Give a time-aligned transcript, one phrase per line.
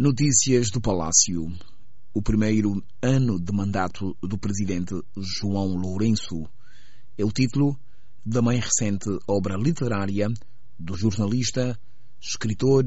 [0.00, 1.52] Notícias do Palácio.
[2.14, 6.48] O primeiro ano de mandato do presidente João Lourenço
[7.18, 7.76] é o título
[8.24, 10.28] da mais recente obra literária
[10.78, 11.76] do jornalista,
[12.20, 12.84] escritor,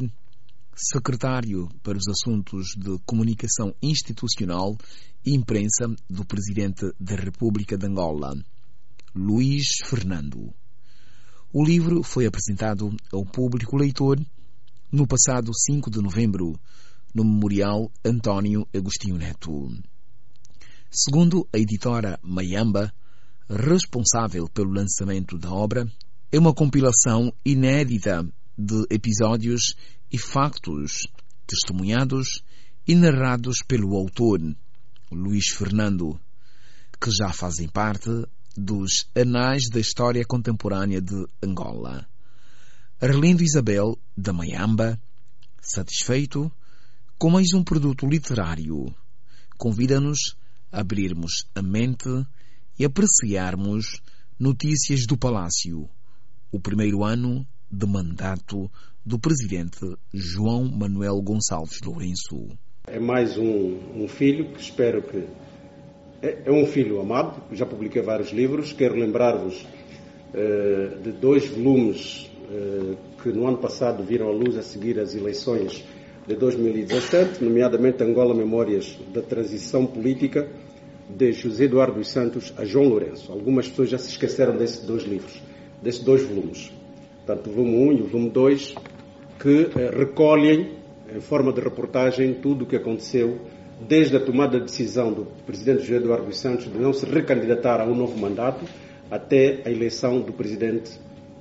[0.74, 4.78] secretário para os assuntos de comunicação institucional
[5.26, 8.42] e imprensa do presidente da República de Angola,
[9.14, 10.54] Luís Fernando.
[11.52, 14.18] O livro foi apresentado ao público leitor
[14.90, 16.58] no passado 5 de novembro
[17.14, 19.72] no Memorial António Agostinho Neto.
[20.90, 22.94] Segundo a editora Mayamba,
[23.50, 25.86] responsável pelo lançamento da obra,
[26.32, 28.26] é uma compilação inédita
[28.58, 29.76] de episódios
[30.12, 31.08] e factos
[31.48, 32.44] testemunhados
[32.88, 34.40] e narrados pelo autor,
[35.12, 36.20] Luís Fernando,
[37.00, 38.10] que já fazem parte
[38.56, 42.08] dos anais da história contemporânea de Angola.
[43.00, 45.00] Arlindo Isabel, da Mayamba,
[45.62, 46.52] satisfeito,
[47.22, 48.88] com mais um produto literário,
[49.56, 50.36] convida-nos
[50.72, 52.10] a abrirmos a mente
[52.80, 54.02] e apreciarmos
[54.40, 55.88] notícias do Palácio,
[56.52, 58.72] o primeiro ano de mandato
[59.06, 62.58] do presidente João Manuel Gonçalves Lourenço.
[62.88, 65.28] É mais um, um filho que espero que.
[66.24, 68.74] É, é, um filho amado, já publiquei vários livros.
[68.74, 74.64] Quero lembrar-vos uh, de dois volumes uh, que no ano passado viram a luz a
[74.64, 75.86] seguir as eleições
[76.28, 80.48] de 2017, nomeadamente Angola Memórias da Transição Política,
[81.10, 83.32] de José Eduardo dos Santos a João Lourenço.
[83.32, 85.42] Algumas pessoas já se esqueceram desses dois livros,
[85.82, 86.72] desses dois volumes.
[87.26, 88.76] Tanto o volume 1 e o volume 2,
[89.40, 90.78] que eh, recolhem,
[91.14, 93.40] em forma de reportagem, tudo o que aconteceu
[93.88, 97.82] desde a tomada de decisão do presidente José Eduardo dos Santos de não se recandidatar
[97.82, 98.64] a um novo mandato
[99.10, 100.92] até a eleição do presidente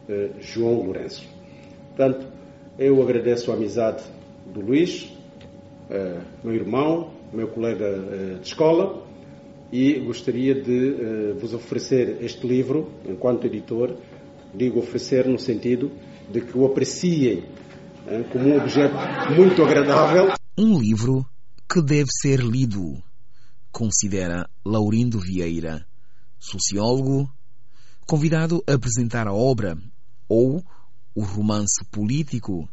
[0.08, 1.28] eh, João Lourenço.
[1.88, 2.26] Portanto,
[2.78, 4.02] eu agradeço a amizade
[4.46, 5.04] do Luís,
[5.90, 9.06] uh, meu irmão, meu colega uh, de escola,
[9.72, 13.96] e gostaria de uh, vos oferecer este livro, enquanto editor,
[14.54, 15.90] digo oferecer no sentido
[16.30, 17.44] de que o apreciem
[18.32, 18.94] como um objeto
[19.36, 20.32] muito agradável.
[20.58, 21.24] Um livro
[21.68, 23.00] que deve ser lido,
[23.70, 25.86] considera Laurindo Vieira,
[26.38, 27.30] sociólogo,
[28.06, 29.78] convidado a apresentar a obra
[30.28, 30.64] ou
[31.14, 32.68] o romance político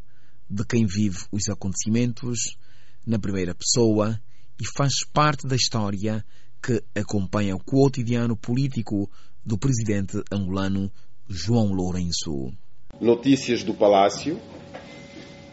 [0.50, 2.58] de quem vive os acontecimentos
[3.06, 4.20] na primeira pessoa
[4.60, 6.24] e faz parte da história
[6.62, 9.10] que acompanha o cotidiano político
[9.46, 10.92] do presidente angolano
[11.30, 12.52] João Lourenço.
[13.00, 14.40] Notícias do Palácio.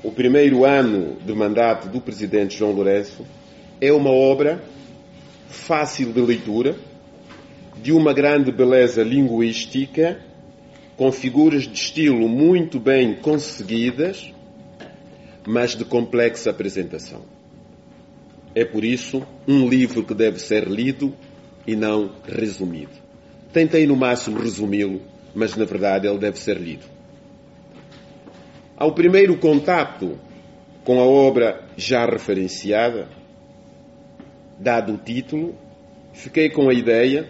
[0.02, 3.26] O primeiro ano de mandato do presidente João Lourenço
[3.80, 4.64] é uma obra
[5.48, 6.76] fácil de leitura,
[7.82, 10.20] de uma grande beleza linguística,
[10.96, 14.32] com figuras de estilo muito bem conseguidas
[15.46, 17.22] mas de complexa apresentação.
[18.54, 21.12] É por isso um livro que deve ser lido
[21.66, 22.92] e não resumido.
[23.52, 25.00] Tentei no máximo resumi-lo,
[25.34, 26.84] mas na verdade ele deve ser lido.
[28.76, 30.18] Ao primeiro contato
[30.84, 33.08] com a obra já referenciada,
[34.58, 35.54] dado o título,
[36.12, 37.28] fiquei com a ideia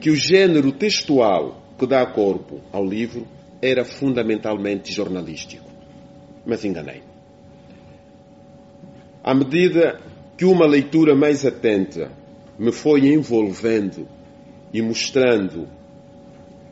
[0.00, 3.26] que o género textual que dá corpo ao livro
[3.60, 5.61] era fundamentalmente jornalístico
[6.44, 7.02] mas enganei.
[9.22, 10.00] À medida
[10.36, 12.10] que uma leitura mais atenta
[12.58, 14.08] me foi envolvendo
[14.72, 15.68] e mostrando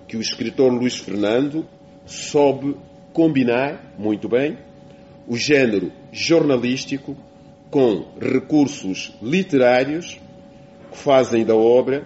[0.08, 1.66] que o escritor Luís Fernando
[2.04, 2.76] soube
[3.12, 4.58] combinar muito bem
[5.28, 7.16] o género jornalístico
[7.70, 10.18] com recursos literários
[10.90, 12.04] que fazem da obra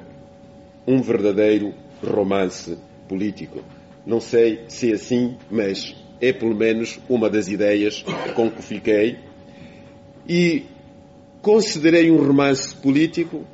[0.86, 1.72] um verdadeiro
[2.06, 2.76] romance
[3.08, 3.62] político.
[4.04, 5.96] Não sei se é assim, mas
[6.28, 8.04] é pelo menos uma das ideias
[8.34, 9.18] com que fiquei.
[10.28, 10.64] E
[11.42, 13.44] considerei um romance político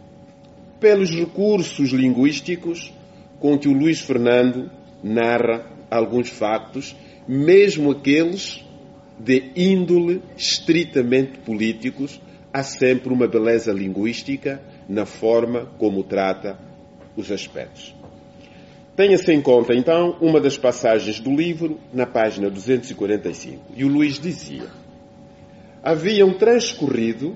[0.78, 2.92] pelos recursos linguísticos
[3.41, 4.70] com que o Luís Fernando
[5.03, 6.94] narra alguns factos,
[7.26, 8.64] mesmo aqueles
[9.19, 12.20] de índole estritamente políticos,
[12.52, 16.58] há sempre uma beleza linguística na forma como trata
[17.16, 18.00] os aspectos.
[19.00, 23.73] Tenha-se em conta, então, uma das passagens do livro, na página 245.
[23.75, 24.67] E o Luís dizia:
[25.82, 27.35] Haviam transcorrido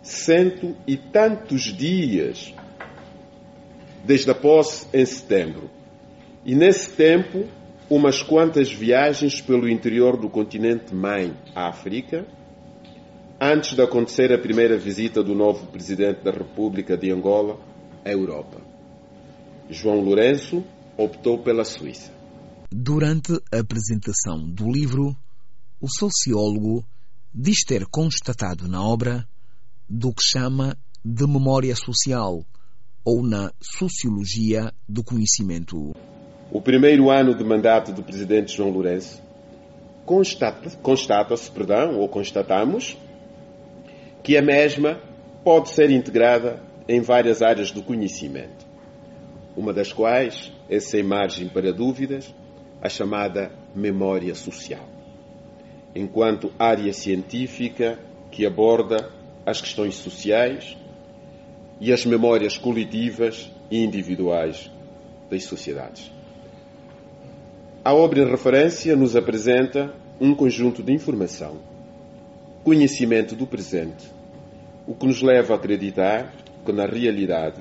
[0.00, 2.54] cento e tantos dias
[4.04, 5.68] desde a posse em setembro,
[6.44, 7.46] e nesse tempo,
[7.90, 12.24] umas quantas viagens pelo interior do continente mãe, África,
[13.40, 17.58] antes de acontecer a primeira visita do novo presidente da República de Angola
[18.04, 18.60] à Europa.
[19.68, 20.64] João Lourenço
[20.96, 22.12] optou pela Suíça.
[22.70, 25.16] Durante a apresentação do livro,
[25.80, 26.84] o sociólogo
[27.32, 29.26] diz ter constatado na obra
[29.88, 32.44] do que chama de memória social
[33.04, 35.92] ou na sociologia do conhecimento.
[36.50, 39.22] O primeiro ano de mandato do presidente João Lourenço
[40.04, 42.96] constata-se, constata perdão, ou constatamos,
[44.22, 45.00] que a mesma
[45.44, 48.65] pode ser integrada em várias áreas do conhecimento,
[49.56, 52.34] uma das quais é, sem margem para dúvidas,
[52.82, 54.86] a chamada memória social,
[55.94, 57.98] enquanto área científica
[58.30, 59.10] que aborda
[59.46, 60.76] as questões sociais
[61.80, 64.70] e as memórias coletivas e individuais
[65.30, 66.10] das sociedades.
[67.84, 71.58] A obra em referência nos apresenta um conjunto de informação,
[72.64, 74.06] conhecimento do presente,
[74.86, 77.60] o que nos leva a acreditar que, na realidade,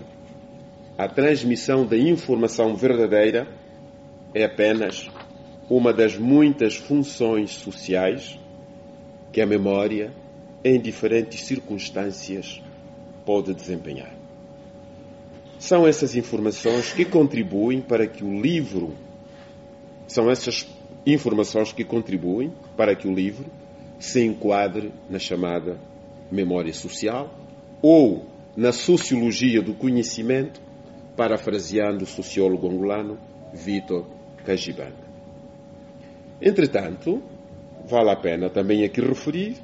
[0.97, 3.47] a transmissão da informação verdadeira
[4.33, 5.09] é apenas
[5.69, 8.39] uma das muitas funções sociais
[9.31, 10.13] que a memória,
[10.63, 12.61] em diferentes circunstâncias,
[13.25, 14.13] pode desempenhar.
[15.59, 18.93] São essas informações que contribuem para que o livro
[20.07, 20.67] são essas
[21.05, 23.45] informações que contribuem para que o livro
[23.99, 25.77] se enquadre na chamada
[26.31, 27.33] memória social
[27.81, 28.25] ou
[28.55, 30.61] na sociologia do conhecimento,
[31.15, 33.17] parafraseando o sociólogo angolano
[33.53, 34.05] Vitor
[34.45, 35.05] Cajibanga.
[36.41, 37.21] Entretanto,
[37.85, 39.57] vale a pena também aqui referir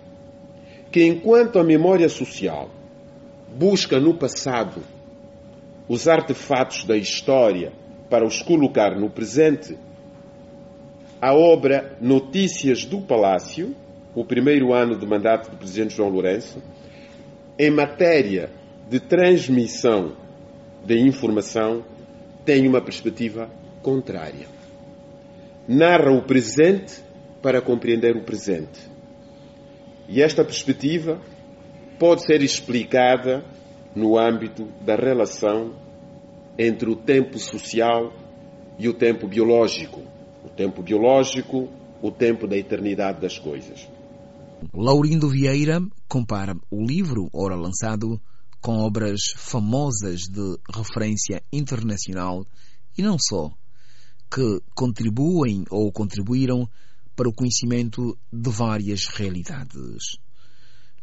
[0.92, 2.70] que enquanto a memória social
[3.56, 4.82] busca no passado
[5.88, 7.74] os artefatos da história
[8.10, 9.78] para os colocar no presente
[11.22, 13.76] a obra Notícias do Palácio,
[14.16, 16.62] o primeiro ano de mandato do presidente João Lourenço,
[17.60, 18.50] em matéria
[18.90, 20.14] de transmissão
[20.86, 21.84] de informação,
[22.46, 23.50] tem uma perspectiva
[23.82, 24.48] contrária.
[25.68, 27.02] Narra o presente
[27.42, 28.80] para compreender o presente.
[30.08, 31.22] E esta perspectiva
[31.98, 33.44] pode ser explicada
[33.96, 35.76] no âmbito da relação
[36.58, 38.12] entre o tempo social
[38.78, 40.02] e o tempo biológico
[40.44, 41.70] o tempo biológico,
[42.02, 43.88] o tempo da eternidade das coisas.
[44.74, 48.20] Laurindo Vieira compara o livro, ora lançado,
[48.62, 52.46] com obras famosas de referência internacional
[52.98, 53.52] e não só,
[54.30, 56.70] que contribuem ou contribuíram
[57.16, 60.18] para o conhecimento de várias realidades.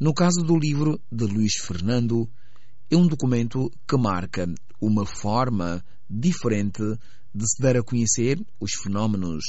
[0.01, 2.29] No caso do livro de Luís Fernando,
[2.91, 4.47] é um documento que marca
[4.81, 6.83] uma forma diferente
[7.35, 9.45] de se dar a conhecer os fenómenos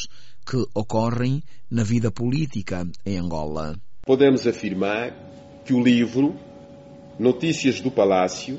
[0.45, 3.79] que ocorrem na vida política em Angola.
[4.05, 6.35] Podemos afirmar que o livro
[7.19, 8.57] Notícias do Palácio,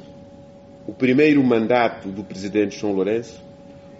[0.86, 3.42] o primeiro mandato do presidente João Lourenço,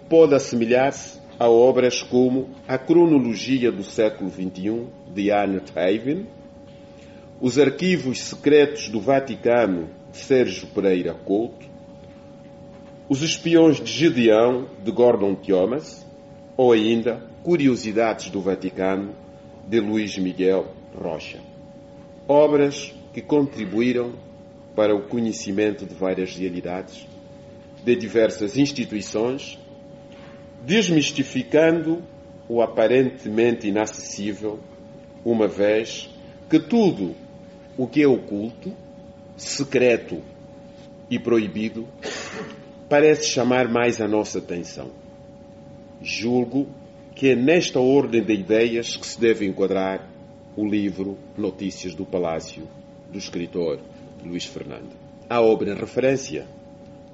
[0.07, 6.27] pode assemelhar-se a obras como A Cronologia do Século XXI, de Annette Haven,
[7.41, 11.67] Os Arquivos Secretos do Vaticano, de Sérgio Pereira Couto,
[13.09, 16.05] os Espiões de Gedeão, de Gordon Thomas,
[16.55, 19.15] ou ainda Curiosidades do Vaticano,
[19.67, 21.39] de Luís Miguel Rocha.
[22.27, 24.13] Obras que contribuíram
[24.75, 27.07] para o conhecimento de várias realidades,
[27.83, 29.59] de diversas instituições,
[30.63, 32.03] desmistificando
[32.47, 34.59] o aparentemente inacessível,
[35.23, 36.09] uma vez
[36.49, 37.15] que tudo
[37.77, 38.73] o que é oculto,
[39.37, 40.21] secreto
[41.09, 41.87] e proibido
[42.87, 44.91] parece chamar mais a nossa atenção.
[46.01, 46.67] Julgo
[47.15, 50.09] que é nesta ordem de ideias que se deve enquadrar
[50.55, 52.67] o livro Notícias do Palácio,
[53.11, 53.79] do escritor
[54.23, 54.95] Luís Fernando.
[55.29, 56.45] A obra em referência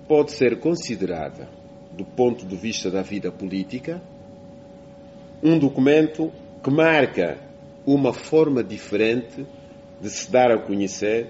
[0.08, 1.48] pode ser considerada,
[1.92, 4.02] do ponto de vista da vida política,
[5.44, 6.32] um documento
[6.64, 7.38] que marca
[7.86, 9.46] uma forma diferente
[10.02, 11.28] de se dar a conhecer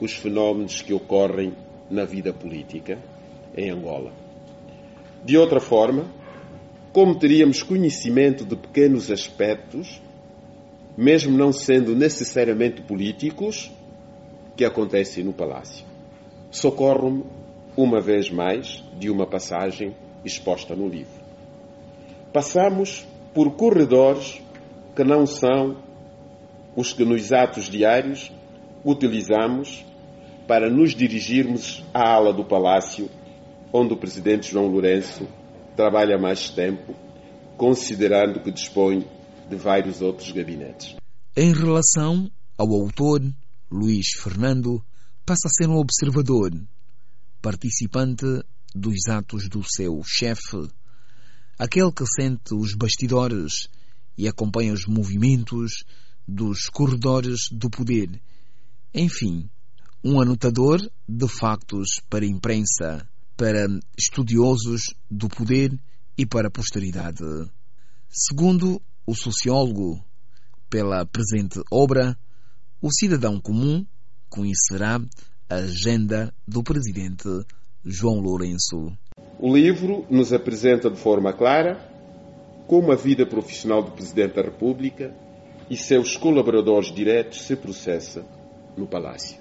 [0.00, 1.54] os fenómenos que ocorrem
[1.90, 2.98] na vida política
[3.56, 4.12] em Angola.
[5.24, 6.06] De outra forma,
[6.92, 10.00] como teríamos conhecimento de pequenos aspectos,
[10.96, 13.70] mesmo não sendo necessariamente políticos,
[14.58, 15.86] que acontecem no palácio?
[16.50, 17.24] Socorro-me,
[17.76, 21.22] uma vez mais, de uma passagem exposta no livro.
[22.32, 24.42] Passamos por corredores
[24.96, 25.76] que não são
[26.74, 28.32] os que nos atos diários
[28.84, 29.86] utilizamos
[30.48, 33.08] para nos dirigirmos à ala do palácio
[33.72, 35.28] onde o presidente João Lourenço
[35.76, 36.96] trabalha mais tempo,
[37.56, 39.06] considerando que dispõe
[39.48, 40.96] de vários outros gabinetes.
[41.36, 43.20] Em relação ao autor,
[43.70, 44.82] Luís Fernando
[45.26, 46.50] passa a ser um observador,
[47.42, 48.24] participante
[48.74, 50.68] dos atos do seu chefe,
[51.58, 53.68] aquele que sente os bastidores
[54.16, 55.84] e acompanha os movimentos
[56.26, 58.20] dos corredores do poder.
[58.94, 59.50] Enfim,
[60.02, 63.06] um anotador de factos para a imprensa,
[63.36, 63.66] para
[63.98, 65.78] estudiosos do poder
[66.16, 67.24] e para a posteridade.
[68.08, 70.02] Segundo o sociólogo,
[70.70, 72.18] pela presente obra,
[72.80, 73.84] o cidadão comum
[74.28, 75.00] conhecerá
[75.50, 77.28] a agenda do presidente
[77.84, 78.92] João Lourenço.
[79.40, 81.76] O livro nos apresenta de forma clara
[82.68, 85.12] como a vida profissional do Presidente da República
[85.68, 88.24] e seus colaboradores diretos se processa
[88.76, 89.38] no Palácio.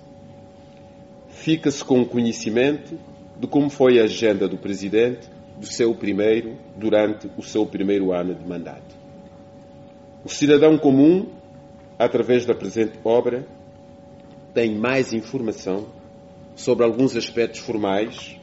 [1.27, 2.97] Fica-se com o conhecimento
[3.39, 8.33] de como foi a agenda do Presidente do seu primeiro, durante o seu primeiro ano
[8.33, 8.95] de mandato.
[10.23, 11.27] O cidadão comum,
[11.97, 13.45] através da presente obra,
[14.53, 15.87] tem mais informação
[16.55, 18.39] sobre alguns aspectos formais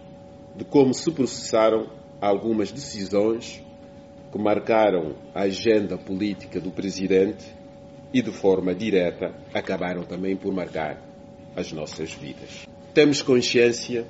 [0.56, 1.88] de como se processaram
[2.20, 3.62] algumas decisões
[4.30, 7.44] que marcaram a agenda política do Presidente
[8.12, 11.00] e, de forma direta, acabaram também por marcar
[11.56, 12.66] as nossas vidas.
[12.92, 14.06] Temos consciência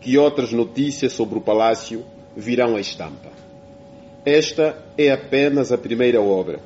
[0.00, 2.04] que outras notícias sobre o Palácio
[2.36, 3.32] virão à estampa.
[4.24, 6.60] Esta é apenas a primeira obra.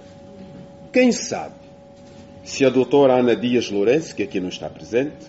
[0.93, 1.60] Quem sabe
[2.51, 5.29] se a doutora Ana Dias Lourenço, que aqui não está presente,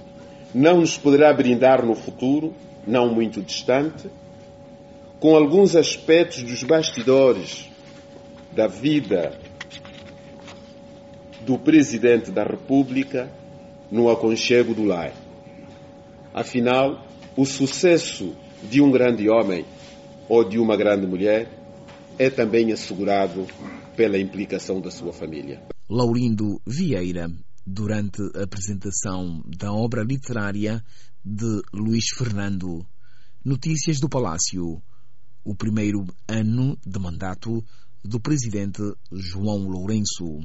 [0.56, 2.52] não nos poderá brindar no futuro,
[2.86, 4.10] não muito distante,
[5.20, 7.70] com alguns aspectos dos bastidores
[8.52, 9.38] da vida
[11.42, 13.32] do Presidente da República
[13.92, 15.14] no aconchego do lar.
[16.34, 17.06] Afinal,
[17.38, 19.64] o sucesso de um grande homem
[20.28, 21.48] ou de uma grande mulher
[22.18, 23.46] é também assegurado
[23.96, 25.62] pela implicação da sua família.
[25.94, 27.30] Laurindo Vieira,
[27.68, 30.82] durante a apresentação da obra literária
[31.22, 32.86] de Luís Fernando,
[33.44, 34.82] Notícias do Palácio,
[35.44, 37.62] o primeiro ano de mandato
[38.06, 38.82] do presidente
[39.12, 40.40] João Lourenço.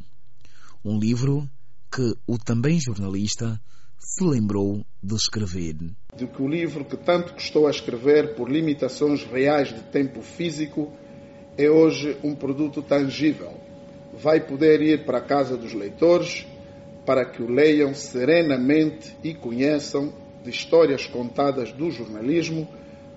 [0.85, 1.49] Um livro
[1.95, 3.63] que o também jornalista
[4.01, 5.77] se lembrou de escrever.
[6.17, 10.93] De que o livro que tanto custou a escrever por limitações reais de tempo físico
[11.57, 13.65] é hoje um produto tangível.
[14.19, 16.47] Vai poder ir para a casa dos leitores
[17.05, 22.69] para que o leiam serenamente e conheçam de histórias contadas do jornalismo,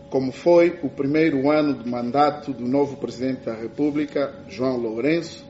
[0.10, 5.46] como foi o primeiro ano de mandato do novo Presidente da República, João Lourenço,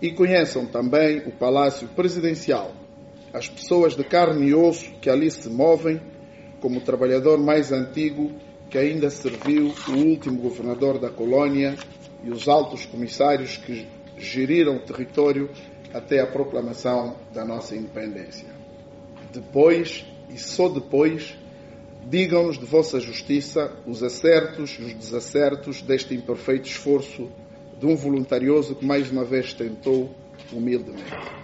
[0.00, 2.72] e conheçam também o Palácio Presidencial,
[3.32, 6.00] as pessoas de carne e osso que ali se movem,
[6.60, 8.30] como o trabalhador mais antigo
[8.68, 11.74] que ainda serviu o último governador da colônia
[12.22, 13.86] e os altos comissários que
[14.20, 15.50] geriram o território
[15.92, 18.48] até a proclamação da nossa independência.
[19.32, 21.36] Depois, e só depois,
[22.08, 27.30] digam-nos de vossa justiça os acertos e os desacertos deste imperfeito esforço
[27.78, 30.10] de um voluntarioso que mais uma vez tentou
[30.52, 31.40] humildemente.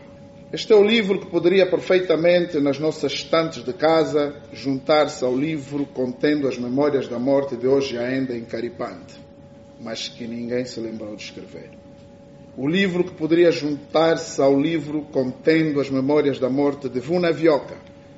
[0.53, 5.85] Este é o livro que poderia perfeitamente, nas nossas estantes de casa, juntar-se ao livro
[5.87, 9.19] contendo as memórias da morte de hoje ainda em Caripante,
[9.81, 11.71] mas que ninguém se lembrou de escrever.
[12.57, 17.77] O livro que poderia juntar-se ao livro contendo as memórias da morte de Vuna Vioca,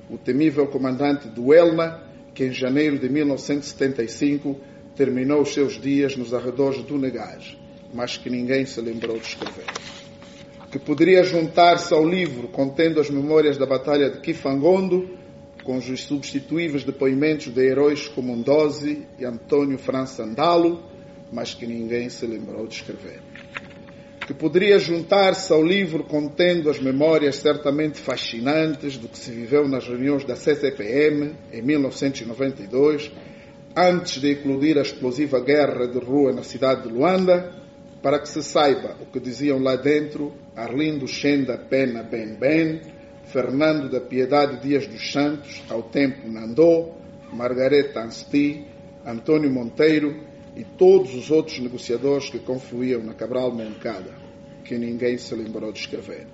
[0.09, 2.03] o temível comandante do Elna,
[2.35, 4.57] que em janeiro de 1975
[4.95, 7.59] terminou os seus dias nos arredores do Negage
[7.93, 9.67] mas que ninguém se lembrou de escrever.
[10.71, 15.17] Que poderia juntar-se ao livro contendo as memórias da Batalha de Kifangondo,
[15.65, 20.83] com os substituíveis depoimentos de heróis como Ndose e Antônio França Andalo,
[21.33, 23.21] mas que ninguém se lembrou de escrever.
[24.29, 29.89] Que poderia juntar-se ao livro contendo as memórias certamente fascinantes do que se viveu nas
[29.89, 33.11] reuniões da CCPM em 1992,
[33.75, 37.55] antes de eclodir a explosiva guerra de rua na cidade de Luanda,
[38.03, 42.83] para que se saiba o que diziam lá dentro Arlindo Xenda Pena Ben Ben,
[43.25, 46.91] Fernando da Piedade Dias dos Santos, ao tempo Nandô,
[47.33, 48.67] Margareta Ansti,
[49.07, 50.28] Antônio Monteiro
[50.59, 54.13] e todos os outros negociadores que confluíam na Cabral Moncada,
[54.65, 56.27] que ninguém se lembrou de escrever.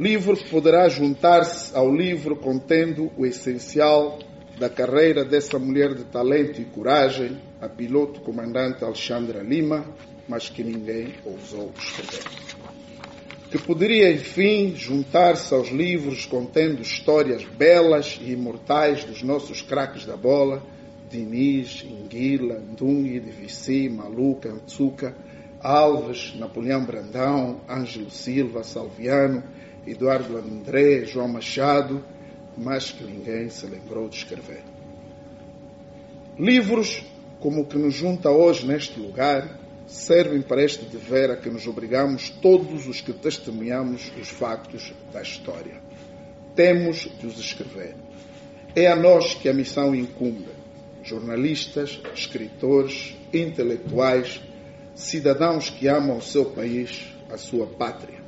[0.00, 4.18] Livro poderá juntar-se ao livro contendo o essencial
[4.58, 9.84] da carreira dessa mulher de talento e coragem, a piloto comandante Alexandra Lima,
[10.26, 12.24] mas que ninguém ousou escrever.
[13.50, 20.16] Que poderia, enfim, juntar-se aos livros contendo histórias belas e imortais dos nossos craques da
[20.16, 20.62] bola,
[21.10, 25.14] Diniz, Inguila, Ndungi, Divici, Maluca, Antsuka,
[25.60, 29.42] Alves, Napoleão Brandão, Ângelo Silva, Salviano,
[29.86, 32.04] Eduardo André, João Machado,
[32.56, 34.62] mas que ninguém se lembrou de escrever.
[36.38, 37.04] Livros
[37.40, 41.66] como o que nos junta hoje neste lugar, servem para este dever a que nos
[41.66, 45.80] obrigamos todos os que testemunhamos os factos da história.
[46.54, 47.94] Temos de os escrever.
[48.74, 50.55] É a nós que a missão incumbe.
[51.06, 54.40] Jornalistas, escritores, intelectuais,
[54.94, 58.20] cidadãos que amam o seu país, a sua pátria.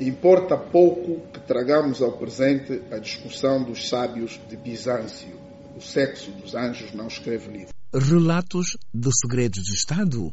[0.00, 5.38] Importa pouco que tragamos ao presente a discussão dos sábios de Bizâncio.
[5.76, 7.74] O sexo dos anjos não escreve livro.
[7.92, 10.32] Relatos de segredos de Estado?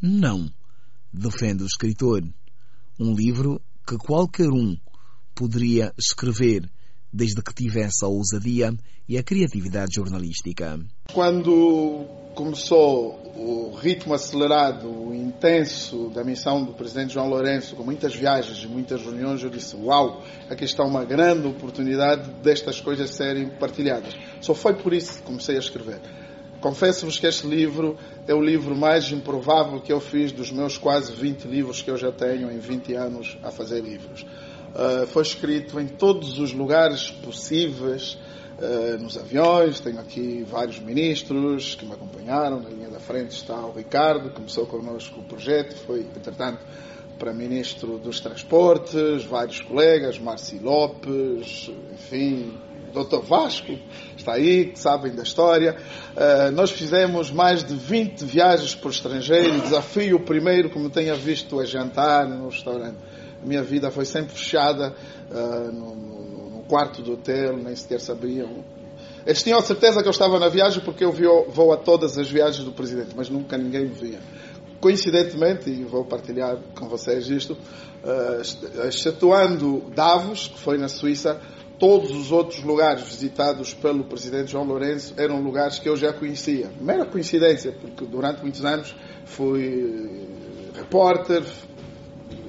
[0.00, 0.50] Não,
[1.12, 2.22] defende o escritor.
[2.98, 4.76] Um livro que qualquer um
[5.34, 6.70] poderia escrever
[7.12, 8.72] desde que tivesse a ousadia
[9.08, 10.78] e a criatividade jornalística.
[11.12, 18.58] Quando começou o ritmo acelerado, intenso da missão do presidente João Lourenço, com muitas viagens
[18.62, 24.14] e muitas reuniões, eu disse: Uau, aqui está uma grande oportunidade destas coisas serem partilhadas.
[24.40, 26.00] Só foi por isso que comecei a escrever.
[26.60, 27.96] Confesso-vos que este livro
[28.26, 31.96] é o livro mais improvável que eu fiz dos meus quase 20 livros que eu
[31.96, 34.26] já tenho em 20 anos a fazer livros.
[34.74, 38.18] Uh, foi escrito em todos os lugares possíveis,
[38.58, 39.80] uh, nos aviões.
[39.80, 42.60] Tenho aqui vários ministros que me acompanharam.
[42.60, 46.64] Na linha da frente está o Ricardo, que começou connosco o projeto, foi, entretanto,
[47.18, 52.56] para Ministro dos Transportes, vários colegas, Marci Lopes, enfim,
[52.92, 53.20] Dr.
[53.22, 53.76] Vasco
[54.16, 55.76] está aí, que sabem da história.
[56.16, 59.60] Uh, nós fizemos mais de 20 viagens por estrangeiro.
[59.60, 62.96] Desafio o primeiro me tenha visto a jantar no restaurante.
[63.44, 64.94] Minha vida foi sempre fechada
[65.30, 68.64] uh, no, no, no, quarto do hotel, nem sequer sabiam.
[69.24, 71.12] Eles tinham certeza que eu estava na viagem porque eu
[71.48, 74.18] vou a todas as viagens do presidente, mas nunca ninguém me via.
[74.80, 81.40] Coincidentemente, e vou partilhar com vocês isto, uh, excetuando Davos, que foi na Suíça,
[81.78, 86.70] todos os outros lugares visitados pelo presidente João Lourenço eram lugares que eu já conhecia.
[86.80, 90.26] Mera coincidência, porque durante muitos anos fui
[90.74, 91.44] repórter,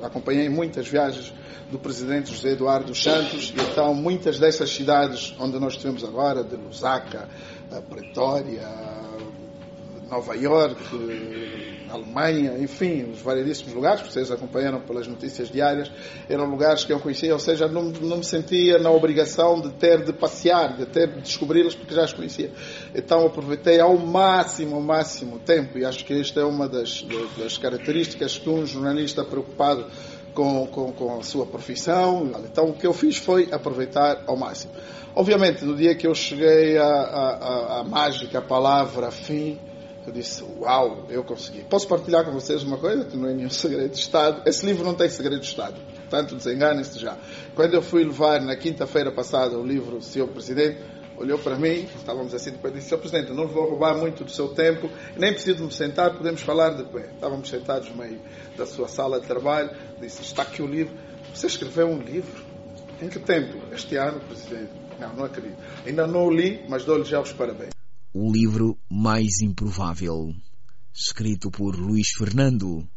[0.03, 1.33] acompanhei muitas viagens
[1.71, 6.55] do presidente José Eduardo Santos, e então muitas dessas cidades onde nós estivemos agora, de
[6.55, 7.29] Lusaka,
[7.89, 8.67] Pretória,
[10.09, 15.91] Nova York, Alemanha, enfim, os variedíssimos lugares que vocês acompanharam pelas notícias diárias,
[16.30, 20.04] eram lugares que eu conhecia, ou seja, não, não me sentia na obrigação de ter
[20.04, 22.52] de passear, de ter de descobri-los porque já os conhecia.
[22.93, 27.06] Então aproveitei ao máximo, ao máximo o tempo, e acho que esta é uma das,
[27.38, 29.86] das características que um jornalista preocupado
[30.34, 32.32] com, com, com, a sua profissão.
[32.45, 34.73] Então, o que eu fiz foi aproveitar ao máximo.
[35.15, 39.60] Obviamente, no dia que eu cheguei à mágica palavra fim,
[40.10, 41.63] eu disse, uau, eu consegui.
[41.63, 44.41] Posso partilhar com vocês uma coisa que não é nenhum segredo de Estado?
[44.45, 47.17] Esse livro não tem segredo de Estado, portanto desenganem-se já.
[47.56, 50.80] Quando eu fui levar na quinta-feira passada o livro Senhor Presidente,
[51.15, 54.50] olhou para mim, estávamos assim, depois disse, Senhor Presidente, não vou roubar muito do seu
[54.50, 57.10] tempo, nem preciso me sentar, podemos falar de pé.
[57.13, 58.19] Estávamos sentados no meio
[58.58, 59.69] da sua sala de trabalho,
[60.02, 60.93] disse, está aqui o livro.
[61.34, 62.43] Você escreveu um livro?
[63.02, 63.58] Em que tempo?
[63.72, 64.72] Este ano, Presidente.
[65.00, 65.58] Não, não acredito.
[65.86, 67.78] Ainda não o li, mas dou-lhe já os parabéns
[68.13, 70.34] o livro mais improvável,
[70.93, 72.88] escrito por Luís Fernando,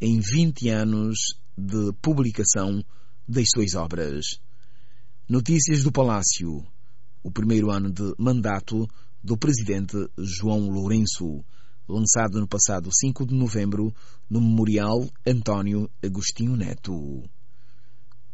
[0.00, 1.18] em 20 anos
[1.56, 2.82] de publicação
[3.28, 4.40] das suas obras.
[5.28, 6.66] Notícias do Palácio,
[7.22, 8.88] o primeiro ano de mandato
[9.22, 11.44] do presidente João Lourenço,
[11.86, 13.94] lançado no passado 5 de novembro
[14.30, 17.22] no Memorial António Agostinho Neto.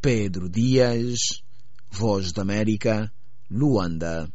[0.01, 1.43] Pedro Dias,
[1.91, 3.13] Voz da América,
[3.51, 4.33] Luanda.